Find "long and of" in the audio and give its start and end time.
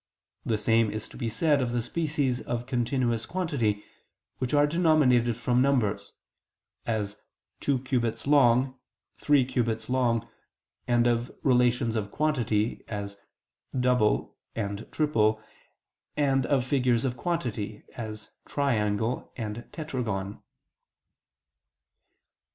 9.91-11.29